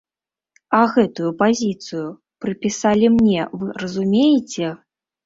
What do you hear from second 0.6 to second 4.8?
А гэтую пазіцыю прыпісалі мне, вы разумееце?